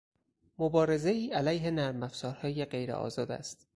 مبارزهای 0.57 1.31
علیه 1.33 1.71
نرمافزارهای 1.71 2.65
غیر 2.65 2.91
آزاد 2.91 3.31
است 3.31 3.67